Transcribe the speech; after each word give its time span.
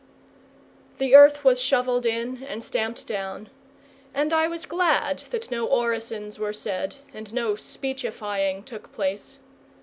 The 0.97 1.13
earth 1.13 1.43
was 1.43 1.61
shovelled 1.61 2.07
in 2.07 2.41
and 2.45 2.63
stamped 2.63 3.05
down, 3.05 3.51
and 4.15 4.33
I 4.33 4.47
was 4.47 4.65
glad 4.65 5.19
that 5.29 5.51
no 5.51 5.67
orisons 5.67 6.39
were 6.39 6.53
said 6.53 6.95
and 7.13 7.31
no 7.31 7.53
speechifying 7.53 8.63
took 8.63 8.91
place. 8.93 9.37